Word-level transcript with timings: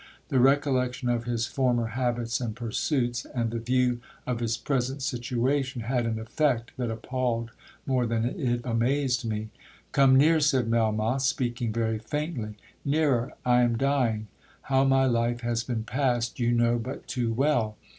The 0.29 0.39
recollection 0.39 1.09
of 1.09 1.25
his 1.25 1.45
former 1.45 1.89
habits 1.89 2.41
and 2.41 2.55
pursuits, 2.55 3.23
and 3.35 3.51
the 3.51 3.59
view 3.59 4.01
of 4.25 4.39
his 4.39 4.57
present 4.57 5.03
situation, 5.03 5.81
had 5.81 6.07
an 6.07 6.17
effect 6.17 6.71
that 6.77 6.89
appalled 6.89 7.51
more 7.85 8.07
than 8.07 8.25
it 8.25 8.61
amazed 8.63 9.23
me. 9.25 9.49
'Come 9.91 10.15
near,' 10.17 10.39
said 10.39 10.67
Melmoth, 10.67 11.21
speaking 11.21 11.71
very 11.71 11.99
faintly—'nearer. 11.99 13.33
I 13.45 13.61
am 13.61 13.77
dying—how 13.77 14.85
my 14.85 15.05
life 15.05 15.41
has 15.41 15.63
been 15.63 15.83
passed 15.83 16.39
you 16.39 16.51
know 16.51 16.79
but 16.79 17.05
too 17.05 17.31
well. 17.31 17.77